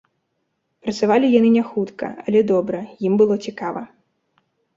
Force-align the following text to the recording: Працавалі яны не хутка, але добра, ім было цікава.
Працавалі 0.85 1.29
яны 1.39 1.49
не 1.57 1.61
хутка, 1.73 2.09
але 2.25 2.41
добра, 2.53 2.81
ім 3.11 3.19
было 3.21 3.39
цікава. 3.45 3.81